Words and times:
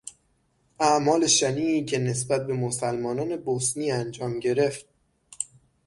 اعمال 0.79 1.27
شنیعی 1.27 1.85
که 1.85 1.97
نسبت 1.99 2.47
به 2.47 2.53
مسلمانان 2.53 3.35
بوسنی 3.37 3.91
انجام 3.91 4.39
گرفت 4.39 4.85